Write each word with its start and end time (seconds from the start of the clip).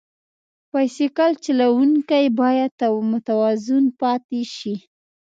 بایسکل 0.71 1.31
چلوونکی 1.45 2.25
باید 2.39 2.73
متوازن 3.11 3.83
پاتې 4.01 4.41
شي. 4.55 4.73